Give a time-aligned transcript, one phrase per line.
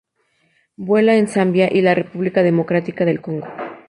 [0.77, 3.45] Vuela en Zambia y la República Democrática del Congo.